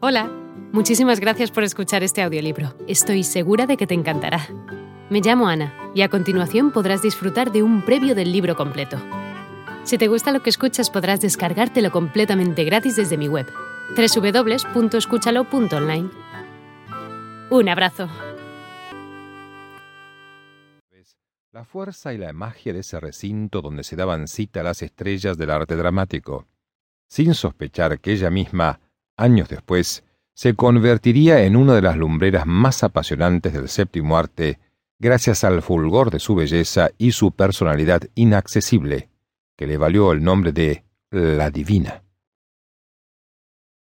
[0.00, 0.30] Hola,
[0.72, 2.72] muchísimas gracias por escuchar este audiolibro.
[2.86, 4.46] Estoy segura de que te encantará.
[5.10, 8.96] Me llamo Ana y a continuación podrás disfrutar de un previo del libro completo.
[9.82, 13.48] Si te gusta lo que escuchas podrás descargártelo completamente gratis desde mi web,
[13.96, 16.10] www.escúchalo.online.
[17.50, 18.08] Un abrazo.
[21.50, 25.50] La fuerza y la magia de ese recinto donde se daban cita las estrellas del
[25.50, 26.46] arte dramático,
[27.08, 28.78] sin sospechar que ella misma,
[29.18, 34.58] años después, se convertiría en una de las lumbreras más apasionantes del séptimo arte,
[34.98, 39.10] gracias al fulgor de su belleza y su personalidad inaccesible,
[39.56, 42.02] que le valió el nombre de la Divina.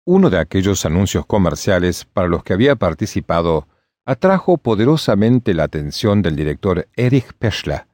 [0.06, 3.68] Uno de aquellos anuncios comerciales para los que había participado
[4.06, 7.86] atrajo poderosamente la atención del director Erich Peschler,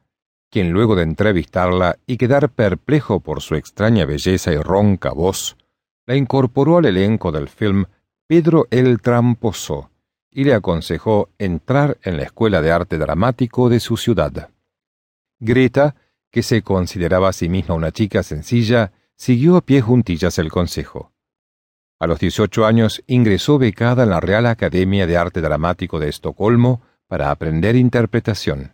[0.49, 5.57] quien luego de entrevistarla y quedar perplejo por su extraña belleza y ronca voz,
[6.07, 7.85] la incorporó al elenco del film
[8.25, 9.91] Pedro el Tramposo
[10.31, 14.49] y le aconsejó entrar en la Escuela de Arte Dramático de su ciudad.
[15.39, 15.95] Greta,
[16.31, 21.11] que se consideraba a sí misma una chica sencilla, siguió a pie juntillas el consejo.
[21.99, 26.81] A los 18 años ingresó becada en la Real Academia de Arte Dramático de Estocolmo
[27.07, 28.73] para aprender interpretación.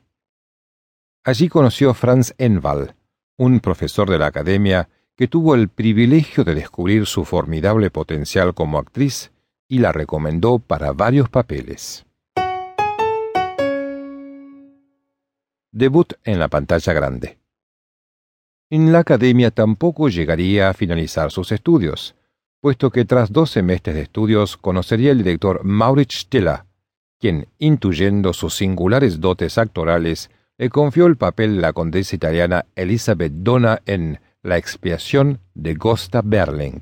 [1.23, 2.95] Allí conoció a Franz Enval,
[3.38, 8.80] un profesor de la academia que tuvo el privilegio de descubrir su formidable potencial como
[8.80, 9.31] actriz
[9.67, 12.05] y la recomendó para varios papeles.
[15.72, 17.38] Debut en la pantalla grande.
[18.70, 22.16] En la academia tampoco llegaría a finalizar sus estudios,
[22.59, 26.64] puesto que tras dos semestres de estudios conocería el director Maurits Stiller,
[27.20, 33.33] quien, intuyendo sus singulares dotes actorales, le confió el papel de la condesa italiana Elizabeth
[33.33, 36.81] Donna en la expiación de Gosta Berling,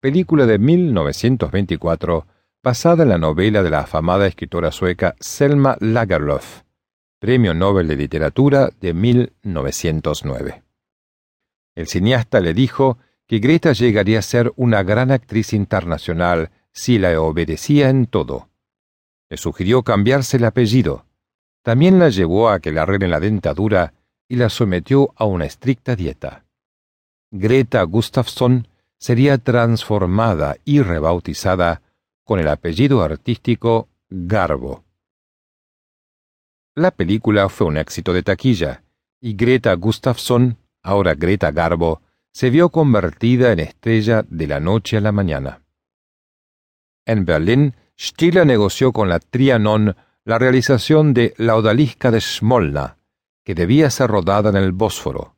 [0.00, 2.26] película de 1924
[2.62, 6.62] basada en la novela de la afamada escritora sueca Selma Lagerlöf,
[7.18, 10.62] Premio Nobel de Literatura de 1909.
[11.74, 12.96] El cineasta le dijo
[13.26, 18.48] que Greta llegaría a ser una gran actriz internacional si la obedecía en todo.
[19.28, 21.04] Le sugirió cambiarse el apellido.
[21.62, 23.92] También la llevó a que le arreglen la dentadura
[24.26, 26.46] y la sometió a una estricta dieta.
[27.34, 31.80] Greta Gustafsson sería transformada y rebautizada
[32.24, 34.84] con el apellido artístico Garbo.
[36.74, 38.84] La película fue un éxito de taquilla,
[39.18, 45.00] y Greta Gustafsson, ahora Greta Garbo, se vio convertida en estrella de la noche a
[45.00, 45.62] la mañana.
[47.06, 52.98] En Berlín, Stiller negoció con la Trianon la realización de La odalisca de Smolna,
[53.42, 55.34] que debía ser rodada en el Bósforo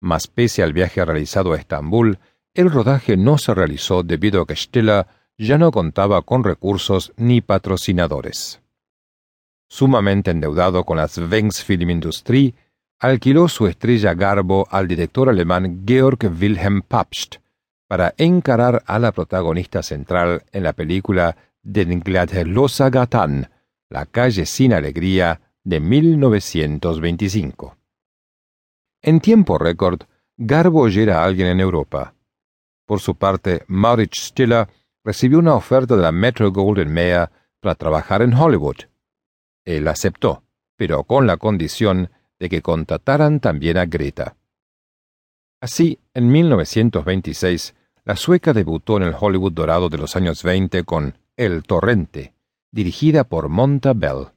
[0.00, 2.18] mas pese al viaje realizado a Estambul,
[2.54, 7.40] el rodaje no se realizó debido a que Stella ya no contaba con recursos ni
[7.40, 8.60] patrocinadores.
[9.68, 12.00] Sumamente endeudado con la Film
[13.00, 17.36] alquiló su estrella Garbo al director alemán Georg Wilhelm Papst
[17.86, 23.50] para encarar a la protagonista central en la película Den Glattelosa Gatan,
[23.88, 27.77] La calle sin alegría, de 1925.
[29.02, 30.02] En tiempo récord,
[30.36, 32.14] Garbo ya era alguien en Europa.
[32.86, 34.68] Por su parte, Maurits Stiller
[35.04, 38.76] recibió una oferta de la Metro Golden Mayer para trabajar en Hollywood.
[39.64, 40.42] Él aceptó,
[40.76, 44.36] pero con la condición de que contrataran también a Greta.
[45.60, 51.18] Así, en 1926, la sueca debutó en el Hollywood dorado de los años 20 con
[51.36, 52.32] El Torrente,
[52.70, 54.28] dirigida por Monta Bell.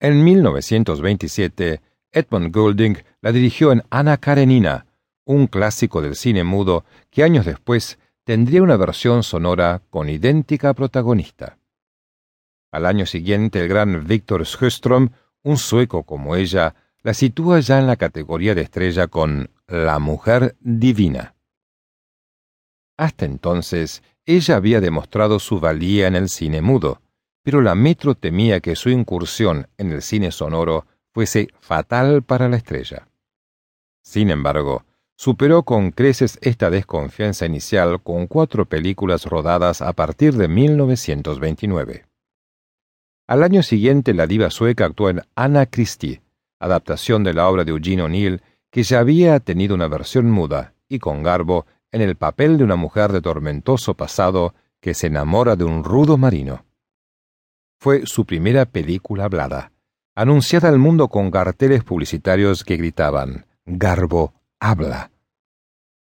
[0.00, 1.80] En 1927,
[2.12, 4.86] Edmund Goulding la dirigió en Ana Karenina,
[5.24, 11.58] un clásico del cine mudo que años después tendría una versión sonora con idéntica protagonista.
[12.70, 15.10] Al año siguiente, el gran Victor Sjöström,
[15.42, 20.56] un sueco como ella, la sitúa ya en la categoría de estrella con La Mujer
[20.60, 21.34] Divina.
[22.96, 27.00] Hasta entonces, ella había demostrado su valía en el cine mudo,
[27.42, 32.56] pero la Metro temía que su incursión en el cine sonoro fuese fatal para la
[32.56, 33.08] estrella.
[34.02, 34.84] Sin embargo,
[35.16, 42.06] superó con creces esta desconfianza inicial con cuatro películas rodadas a partir de 1929.
[43.28, 46.22] Al año siguiente, la diva sueca actuó en Anna Christie,
[46.58, 50.98] adaptación de la obra de Eugene O'Neill, que ya había tenido una versión muda, y
[50.98, 55.64] con garbo, en el papel de una mujer de tormentoso pasado que se enamora de
[55.64, 56.64] un rudo marino.
[57.78, 59.72] Fue su primera película hablada,
[60.14, 65.10] anunciada al mundo con carteles publicitarios que gritaban Garbo habla.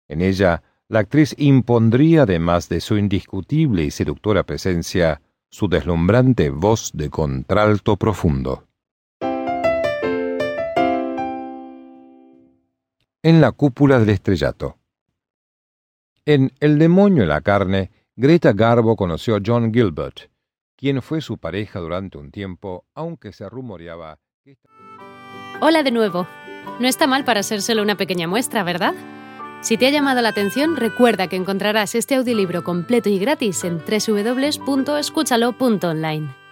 [0.07, 6.91] En ella, la actriz impondría, además de su indiscutible y seductora presencia, su deslumbrante voz
[6.93, 8.67] de contralto profundo.
[13.23, 14.77] En la cúpula del estrellato.
[16.25, 20.29] En El demonio en la carne, Greta Garbo conoció a John Gilbert,
[20.75, 24.19] quien fue su pareja durante un tiempo, aunque se rumoreaba.
[25.61, 26.27] Hola de nuevo.
[26.79, 28.93] No está mal para ser solo una pequeña muestra, ¿verdad?
[29.61, 33.79] Si te ha llamado la atención, recuerda que encontrarás este audiolibro completo y gratis en
[33.79, 36.44] www.escúchalo.online.